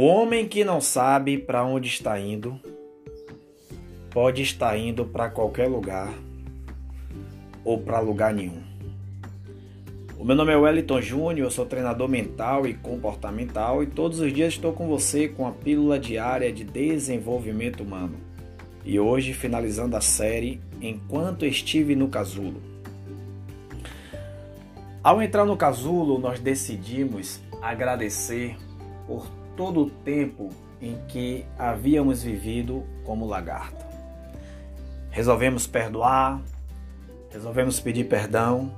O 0.00 0.04
homem 0.04 0.48
que 0.48 0.64
não 0.64 0.80
sabe 0.80 1.36
para 1.36 1.62
onde 1.62 1.86
está 1.86 2.18
indo 2.18 2.58
pode 4.10 4.40
estar 4.40 4.74
indo 4.78 5.04
para 5.04 5.28
qualquer 5.28 5.68
lugar 5.68 6.10
ou 7.62 7.76
para 7.76 8.00
lugar 8.00 8.32
nenhum. 8.32 8.62
O 10.18 10.24
meu 10.24 10.34
nome 10.34 10.54
é 10.54 10.56
Wellington 10.56 11.02
Júnior, 11.02 11.46
eu 11.46 11.50
sou 11.50 11.66
treinador 11.66 12.08
mental 12.08 12.66
e 12.66 12.72
comportamental 12.72 13.82
e 13.82 13.86
todos 13.88 14.20
os 14.20 14.32
dias 14.32 14.54
estou 14.54 14.72
com 14.72 14.88
você 14.88 15.28
com 15.28 15.46
a 15.46 15.52
pílula 15.52 15.98
diária 15.98 16.50
de 16.50 16.64
desenvolvimento 16.64 17.82
humano. 17.82 18.16
E 18.82 18.98
hoje 18.98 19.34
finalizando 19.34 19.96
a 19.96 20.00
série 20.00 20.62
Enquanto 20.80 21.44
estive 21.44 21.94
no 21.94 22.08
casulo. 22.08 22.62
Ao 25.04 25.20
entrar 25.20 25.44
no 25.44 25.58
casulo, 25.58 26.18
nós 26.18 26.40
decidimos 26.40 27.38
agradecer 27.60 28.56
por 29.06 29.39
todo 29.60 29.82
o 29.82 29.90
tempo 29.90 30.48
em 30.80 30.96
que 31.06 31.44
havíamos 31.58 32.22
vivido 32.22 32.82
como 33.04 33.26
lagarto. 33.26 33.84
Resolvemos 35.10 35.66
perdoar, 35.66 36.40
resolvemos 37.30 37.78
pedir 37.78 38.04
perdão, 38.04 38.74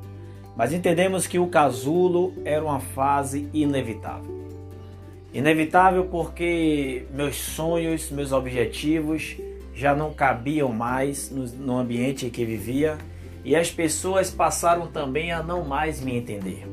mas 0.57 0.73
entendemos 0.73 1.29
que 1.29 1.39
o 1.39 1.47
casulo 1.47 2.35
era 2.45 2.65
uma 2.65 2.81
fase 2.81 3.49
inevitável. 3.55 4.43
Inevitável 5.33 6.07
porque 6.07 7.07
meus 7.15 7.37
sonhos, 7.37 8.11
meus 8.11 8.33
objetivos 8.33 9.37
já 9.73 9.95
não 9.95 10.13
cabiam 10.13 10.73
mais 10.73 11.31
no, 11.31 11.79
ambiente 11.79 12.27
em 12.27 12.31
que 12.31 12.45
vivia 12.45 12.99
e 13.45 13.55
as 13.55 13.71
pessoas 13.71 14.33
passaram 14.33 14.89
também 14.89 15.31
a 15.31 15.45
não 15.45 15.65
mais 15.65 16.01
me 16.01 16.17
entender. 16.17 16.67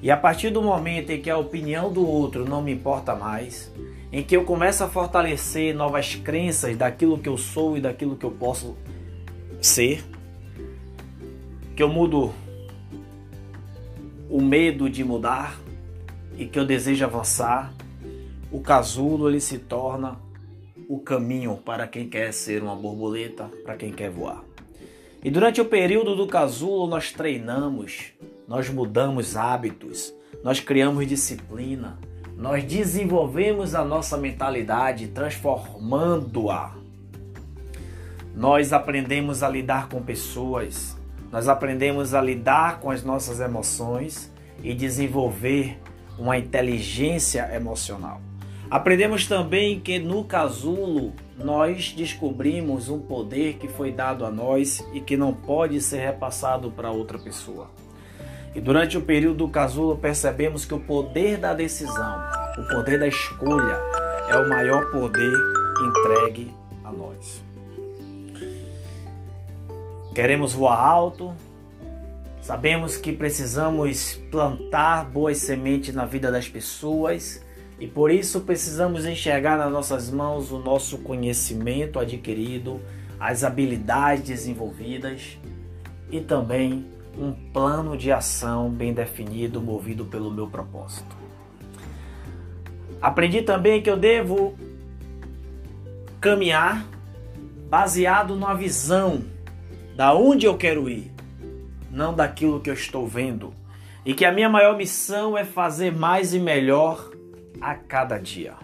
E 0.00 0.10
a 0.10 0.16
partir 0.16 0.50
do 0.50 0.62
momento 0.62 1.10
em 1.10 1.20
que 1.20 1.28
a 1.28 1.36
opinião 1.36 1.92
do 1.92 2.06
outro 2.06 2.44
não 2.44 2.62
me 2.62 2.72
importa 2.72 3.14
mais, 3.14 3.72
em 4.12 4.22
que 4.22 4.36
eu 4.36 4.44
começo 4.44 4.84
a 4.84 4.88
fortalecer 4.88 5.74
novas 5.74 6.14
crenças 6.14 6.76
daquilo 6.76 7.18
que 7.18 7.28
eu 7.28 7.36
sou 7.36 7.76
e 7.76 7.80
daquilo 7.80 8.16
que 8.16 8.24
eu 8.24 8.30
posso 8.30 8.76
ser, 9.60 10.04
que 11.74 11.82
eu 11.82 11.88
mudo 11.88 12.32
o 14.30 14.40
medo 14.40 14.88
de 14.88 15.02
mudar 15.02 15.58
e 16.36 16.46
que 16.46 16.58
eu 16.58 16.64
desejo 16.64 17.04
avançar, 17.04 17.72
o 18.50 18.60
casulo 18.60 19.28
ele 19.28 19.40
se 19.40 19.58
torna 19.58 20.18
o 20.88 20.98
caminho 21.00 21.56
para 21.56 21.86
quem 21.86 22.08
quer 22.08 22.32
ser 22.32 22.62
uma 22.62 22.74
borboleta, 22.74 23.50
para 23.64 23.76
quem 23.76 23.92
quer 23.92 24.10
voar. 24.10 24.47
E 25.22 25.30
durante 25.30 25.60
o 25.60 25.64
período 25.64 26.14
do 26.14 26.26
casulo 26.28 26.86
nós 26.86 27.10
treinamos, 27.12 28.12
nós 28.46 28.70
mudamos 28.70 29.36
hábitos, 29.36 30.14
nós 30.44 30.60
criamos 30.60 31.06
disciplina, 31.08 31.98
nós 32.36 32.62
desenvolvemos 32.62 33.74
a 33.74 33.84
nossa 33.84 34.16
mentalidade 34.16 35.08
transformando-a. 35.08 36.72
Nós 38.32 38.72
aprendemos 38.72 39.42
a 39.42 39.48
lidar 39.48 39.88
com 39.88 40.00
pessoas, 40.00 40.96
nós 41.32 41.48
aprendemos 41.48 42.14
a 42.14 42.20
lidar 42.20 42.78
com 42.78 42.88
as 42.88 43.02
nossas 43.02 43.40
emoções 43.40 44.32
e 44.62 44.72
desenvolver 44.72 45.80
uma 46.16 46.38
inteligência 46.38 47.52
emocional. 47.52 48.20
Aprendemos 48.70 49.26
também 49.26 49.80
que 49.80 49.98
no 49.98 50.24
casulo 50.24 51.14
nós 51.38 51.94
descobrimos 51.96 52.90
um 52.90 52.98
poder 52.98 53.54
que 53.54 53.66
foi 53.66 53.90
dado 53.90 54.26
a 54.26 54.30
nós 54.30 54.86
e 54.92 55.00
que 55.00 55.16
não 55.16 55.32
pode 55.32 55.80
ser 55.80 56.00
repassado 56.00 56.70
para 56.70 56.90
outra 56.90 57.18
pessoa. 57.18 57.70
E 58.54 58.60
durante 58.60 58.98
o 58.98 59.00
período 59.00 59.38
do 59.38 59.48
casulo 59.48 59.96
percebemos 59.96 60.66
que 60.66 60.74
o 60.74 60.80
poder 60.80 61.38
da 61.38 61.54
decisão, 61.54 62.22
o 62.58 62.68
poder 62.68 62.98
da 62.98 63.08
escolha, 63.08 63.80
é 64.28 64.36
o 64.36 64.46
maior 64.50 64.90
poder 64.90 65.32
entregue 65.82 66.52
a 66.84 66.92
nós. 66.92 67.42
Queremos 70.14 70.52
voar 70.52 70.78
alto, 70.78 71.34
sabemos 72.42 72.98
que 72.98 73.12
precisamos 73.12 74.20
plantar 74.30 75.06
boas 75.06 75.38
sementes 75.38 75.94
na 75.94 76.04
vida 76.04 76.30
das 76.30 76.46
pessoas 76.46 77.47
e 77.80 77.86
por 77.86 78.10
isso 78.10 78.40
precisamos 78.40 79.06
enxergar 79.06 79.56
nas 79.56 79.70
nossas 79.70 80.10
mãos 80.10 80.50
o 80.50 80.58
nosso 80.58 80.98
conhecimento 80.98 81.98
adquirido, 81.98 82.80
as 83.20 83.44
habilidades 83.44 84.24
desenvolvidas 84.24 85.38
e 86.10 86.20
também 86.20 86.86
um 87.16 87.32
plano 87.32 87.96
de 87.96 88.10
ação 88.10 88.68
bem 88.68 88.92
definido, 88.92 89.60
movido 89.60 90.04
pelo 90.04 90.30
meu 90.30 90.48
propósito. 90.48 91.16
Aprendi 93.00 93.42
também 93.42 93.80
que 93.80 93.90
eu 93.90 93.96
devo 93.96 94.58
caminhar 96.20 96.84
baseado 97.68 98.34
na 98.34 98.54
visão 98.54 99.22
da 99.94 100.14
onde 100.14 100.46
eu 100.46 100.56
quero 100.56 100.88
ir, 100.88 101.12
não 101.90 102.14
daquilo 102.14 102.60
que 102.60 102.70
eu 102.70 102.74
estou 102.74 103.06
vendo, 103.06 103.52
e 104.04 104.14
que 104.14 104.24
a 104.24 104.32
minha 104.32 104.48
maior 104.48 104.76
missão 104.76 105.36
é 105.36 105.44
fazer 105.44 105.92
mais 105.92 106.34
e 106.34 106.40
melhor 106.40 107.10
a 107.60 107.74
cada 107.74 108.18
dia. 108.18 108.54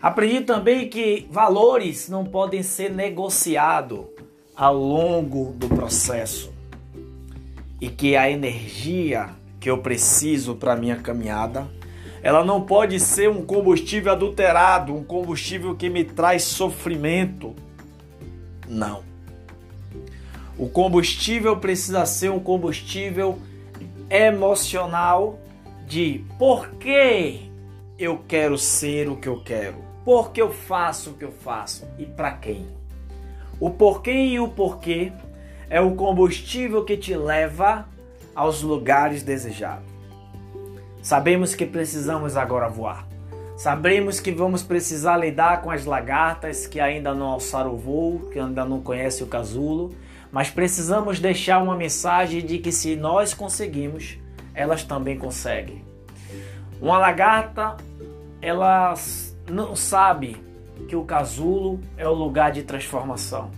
Aprendi 0.00 0.40
também 0.40 0.88
que 0.88 1.28
valores 1.30 2.08
não 2.08 2.24
podem 2.24 2.62
ser 2.62 2.90
negociados 2.90 4.06
ao 4.56 4.76
longo 4.76 5.52
do 5.52 5.68
processo 5.68 6.52
e 7.80 7.88
que 7.88 8.16
a 8.16 8.30
energia 8.30 9.30
que 9.60 9.70
eu 9.70 9.78
preciso 9.78 10.56
para 10.56 10.74
minha 10.74 10.96
caminhada, 10.96 11.68
ela 12.20 12.44
não 12.44 12.62
pode 12.62 12.98
ser 12.98 13.30
um 13.30 13.44
combustível 13.44 14.10
adulterado, 14.10 14.92
um 14.92 15.04
combustível 15.04 15.74
que 15.76 15.88
me 15.88 16.02
traz 16.02 16.42
sofrimento. 16.42 17.54
Não. 18.68 19.04
O 20.58 20.68
combustível 20.68 21.56
precisa 21.56 22.04
ser 22.06 22.30
um 22.30 22.40
combustível 22.40 23.38
emocional 24.10 25.38
de 25.86 26.24
por 26.38 26.68
que 26.70 27.51
eu 28.02 28.18
quero 28.26 28.58
ser 28.58 29.08
o 29.08 29.16
que 29.16 29.28
eu 29.28 29.40
quero, 29.42 29.76
por 30.04 30.32
que 30.32 30.42
eu 30.42 30.52
faço 30.52 31.10
o 31.10 31.14
que 31.14 31.24
eu 31.24 31.30
faço 31.30 31.88
e 31.96 32.04
para 32.04 32.32
quem. 32.32 32.66
O 33.60 33.70
porquê 33.70 34.10
e 34.10 34.40
o 34.40 34.48
porquê 34.48 35.12
é 35.70 35.80
o 35.80 35.94
combustível 35.94 36.84
que 36.84 36.96
te 36.96 37.14
leva 37.14 37.88
aos 38.34 38.60
lugares 38.62 39.22
desejados. 39.22 39.84
Sabemos 41.00 41.54
que 41.54 41.64
precisamos 41.64 42.36
agora 42.36 42.68
voar. 42.68 43.06
Sabemos 43.56 44.18
que 44.18 44.32
vamos 44.32 44.64
precisar 44.64 45.16
lidar 45.16 45.62
com 45.62 45.70
as 45.70 45.84
lagartas 45.84 46.66
que 46.66 46.80
ainda 46.80 47.14
não 47.14 47.26
alçaram 47.26 47.74
o 47.74 47.78
voo, 47.78 48.28
que 48.32 48.38
ainda 48.38 48.64
não 48.64 48.80
conhecem 48.80 49.24
o 49.24 49.30
casulo, 49.30 49.94
mas 50.32 50.50
precisamos 50.50 51.20
deixar 51.20 51.62
uma 51.62 51.76
mensagem 51.76 52.44
de 52.44 52.58
que 52.58 52.72
se 52.72 52.96
nós 52.96 53.32
conseguimos, 53.32 54.18
elas 54.54 54.82
também 54.82 55.16
conseguem. 55.16 55.91
Uma 56.82 56.98
lagarta, 56.98 57.78
ela 58.42 58.92
não 59.48 59.74
sabe 59.74 60.36
que 60.86 60.94
o 60.94 61.04
casulo 61.04 61.80
é 61.96 62.06
o 62.06 62.12
lugar 62.12 62.52
de 62.52 62.62
transformação 62.62 63.50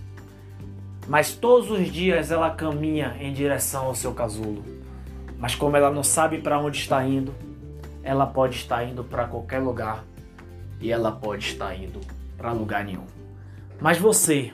mas 1.07 1.35
todos 1.35 1.69
os 1.69 1.91
dias 1.91 2.31
ela 2.31 2.49
caminha 2.49 3.15
em 3.19 3.31
direção 3.31 3.85
ao 3.85 3.95
seu 3.95 4.13
casulo. 4.13 4.63
Mas 5.37 5.53
como 5.53 5.77
ela 5.77 5.91
não 5.91 6.03
sabe 6.03 6.39
para 6.39 6.59
onde 6.59 6.79
está 6.79 7.05
indo, 7.05 7.33
ela 8.03 8.25
pode 8.25 8.55
estar 8.55 8.83
indo 8.83 9.03
para 9.03 9.27
qualquer 9.27 9.59
lugar 9.59 10.03
e 10.79 10.91
ela 10.91 11.11
pode 11.11 11.45
estar 11.45 11.75
indo 11.75 11.99
para 12.37 12.51
lugar 12.51 12.83
nenhum. 12.83 13.05
Mas 13.79 13.97
você 13.97 14.51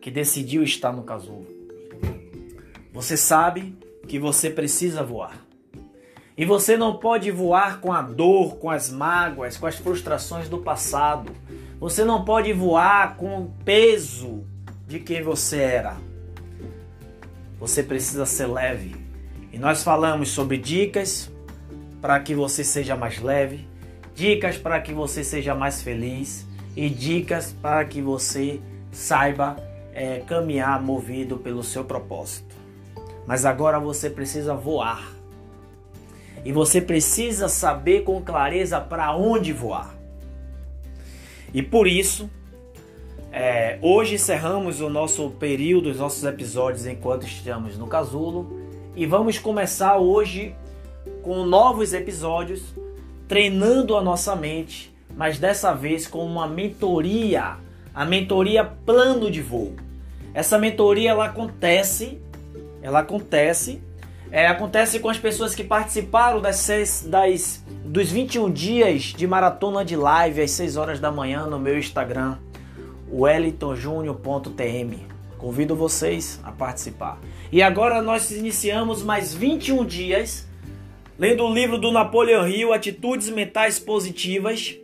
que 0.00 0.10
decidiu 0.10 0.62
estar 0.62 0.92
no 0.92 1.02
casulo, 1.02 1.46
você 2.92 3.16
sabe 3.16 3.78
que 4.08 4.18
você 4.18 4.50
precisa 4.50 5.02
voar. 5.02 5.36
E 6.38 6.44
você 6.44 6.76
não 6.76 6.96
pode 6.96 7.32
voar 7.32 7.80
com 7.80 7.92
a 7.92 8.00
dor, 8.00 8.58
com 8.58 8.70
as 8.70 8.88
mágoas, 8.88 9.56
com 9.56 9.66
as 9.66 9.74
frustrações 9.74 10.48
do 10.48 10.58
passado. 10.58 11.32
Você 11.80 12.04
não 12.04 12.24
pode 12.24 12.52
voar 12.52 13.16
com 13.16 13.40
o 13.40 13.52
peso 13.64 14.44
de 14.86 15.00
quem 15.00 15.20
você 15.20 15.58
era. 15.58 15.96
Você 17.58 17.82
precisa 17.82 18.24
ser 18.24 18.46
leve. 18.46 18.94
E 19.52 19.58
nós 19.58 19.82
falamos 19.82 20.28
sobre 20.28 20.56
dicas 20.58 21.28
para 22.00 22.20
que 22.20 22.36
você 22.36 22.62
seja 22.62 22.94
mais 22.94 23.20
leve, 23.20 23.66
dicas 24.14 24.56
para 24.56 24.80
que 24.80 24.92
você 24.92 25.24
seja 25.24 25.56
mais 25.56 25.82
feliz 25.82 26.46
e 26.76 26.88
dicas 26.88 27.52
para 27.52 27.84
que 27.84 28.00
você 28.00 28.60
saiba 28.92 29.56
é, 29.92 30.20
caminhar 30.20 30.80
movido 30.80 31.36
pelo 31.36 31.64
seu 31.64 31.84
propósito. 31.84 32.54
Mas 33.26 33.44
agora 33.44 33.80
você 33.80 34.08
precisa 34.08 34.54
voar. 34.54 35.17
E 36.44 36.52
você 36.52 36.80
precisa 36.80 37.48
saber 37.48 38.04
com 38.04 38.22
clareza 38.22 38.80
para 38.80 39.14
onde 39.14 39.52
voar. 39.52 39.94
E 41.52 41.62
por 41.62 41.86
isso, 41.86 42.30
é, 43.32 43.78
hoje 43.82 44.14
encerramos 44.14 44.80
o 44.80 44.88
nosso 44.88 45.30
período, 45.30 45.90
os 45.90 45.98
nossos 45.98 46.24
episódios 46.24 46.86
enquanto 46.86 47.26
estamos 47.26 47.76
no 47.76 47.86
casulo 47.86 48.58
e 48.96 49.06
vamos 49.06 49.38
começar 49.38 49.96
hoje 49.96 50.54
com 51.22 51.44
novos 51.44 51.92
episódios, 51.92 52.74
treinando 53.26 53.96
a 53.96 54.02
nossa 54.02 54.34
mente, 54.34 54.92
mas 55.16 55.38
dessa 55.38 55.72
vez 55.72 56.06
com 56.06 56.24
uma 56.24 56.48
mentoria, 56.48 57.56
a 57.94 58.04
mentoria 58.04 58.64
plano 58.64 59.30
de 59.30 59.40
voo. 59.40 59.74
Essa 60.34 60.58
mentoria 60.58 61.10
ela 61.10 61.26
acontece, 61.26 62.20
ela 62.82 63.00
acontece, 63.00 63.80
é, 64.30 64.46
acontece 64.46 65.00
com 65.00 65.08
as 65.08 65.18
pessoas 65.18 65.54
que 65.54 65.64
participaram 65.64 66.40
das, 66.40 66.56
seis, 66.56 67.02
das 67.08 67.64
dos 67.84 68.10
21 68.10 68.50
dias 68.50 69.02
de 69.04 69.26
maratona 69.26 69.84
de 69.84 69.96
live 69.96 70.42
às 70.42 70.50
6 70.50 70.76
horas 70.76 71.00
da 71.00 71.10
manhã 71.10 71.46
no 71.46 71.58
meu 71.58 71.78
Instagram, 71.78 72.36
wellingtonjunior.tm. 73.10 75.08
Convido 75.38 75.74
vocês 75.74 76.40
a 76.42 76.52
participar. 76.52 77.18
E 77.50 77.62
agora 77.62 78.02
nós 78.02 78.30
iniciamos 78.30 79.02
mais 79.02 79.32
21 79.32 79.84
dias 79.86 80.46
lendo 81.18 81.44
o 81.44 81.52
livro 81.52 81.78
do 81.78 81.90
Napoleão 81.90 82.46
Hill, 82.46 82.72
Atitudes 82.72 83.28
Mentais 83.28 83.78
Positivas, 83.78 84.76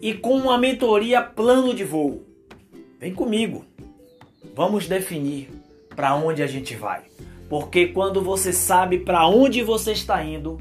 e 0.00 0.14
com 0.14 0.36
uma 0.36 0.56
mentoria 0.56 1.20
plano 1.20 1.74
de 1.74 1.84
voo. 1.84 2.24
Vem 2.98 3.12
comigo. 3.12 3.64
Vamos 4.54 4.86
definir 4.86 5.50
para 5.94 6.14
onde 6.14 6.42
a 6.42 6.46
gente 6.46 6.74
vai. 6.74 7.02
Porque 7.48 7.86
quando 7.86 8.22
você 8.22 8.52
sabe 8.52 8.98
para 8.98 9.26
onde 9.26 9.62
você 9.62 9.92
está 9.92 10.24
indo, 10.24 10.58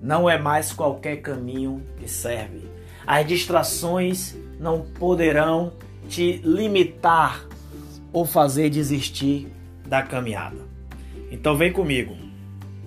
não 0.00 0.28
é 0.28 0.38
mais 0.38 0.72
qualquer 0.72 1.16
caminho 1.16 1.82
que 1.98 2.08
serve. 2.08 2.68
As 3.06 3.26
distrações 3.26 4.36
não 4.58 4.82
poderão 4.82 5.72
te 6.08 6.40
limitar 6.44 7.46
ou 8.12 8.24
fazer 8.24 8.70
desistir 8.70 9.48
da 9.86 10.02
caminhada. 10.02 10.58
Então 11.30 11.56
vem 11.56 11.72
comigo 11.72 12.16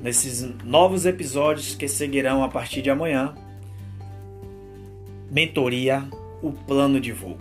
nesses 0.02 0.42
novos 0.64 1.06
episódios 1.06 1.74
que 1.74 1.88
seguirão 1.88 2.44
a 2.44 2.50
partir 2.50 2.82
de 2.82 2.90
amanhã. 2.90 3.34
Mentoria, 5.32 6.08
o 6.42 6.52
plano 6.52 7.00
de 7.00 7.12
voo. 7.12 7.38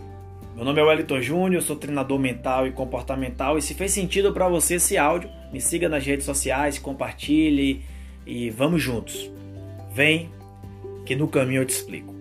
Meu 0.54 0.64
nome 0.64 0.80
é 0.80 0.84
Wellington 0.84 1.20
Júnior, 1.20 1.62
sou 1.62 1.74
treinador 1.74 2.16
mental 2.16 2.64
e 2.64 2.70
comportamental. 2.70 3.58
E 3.58 3.62
se 3.62 3.74
fez 3.74 3.90
sentido 3.90 4.32
para 4.32 4.48
você 4.48 4.74
esse 4.74 4.96
áudio, 4.96 5.28
me 5.52 5.60
siga 5.60 5.88
nas 5.88 6.06
redes 6.06 6.24
sociais, 6.24 6.78
compartilhe 6.78 7.82
e 8.24 8.50
vamos 8.50 8.80
juntos. 8.80 9.28
Vem 9.92 10.30
que 11.04 11.16
no 11.16 11.26
caminho 11.26 11.62
eu 11.62 11.66
te 11.66 11.74
explico. 11.74 12.13